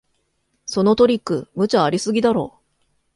[0.65, 2.59] そのトリック、無茶ありすぎだろ